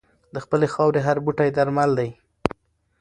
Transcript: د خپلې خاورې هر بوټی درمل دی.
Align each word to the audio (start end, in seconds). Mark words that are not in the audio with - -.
د 0.33 0.35
خپلې 0.43 0.67
خاورې 0.73 0.99
هر 1.07 1.17
بوټی 1.25 1.49
درمل 1.57 1.91
دی. 1.99 2.09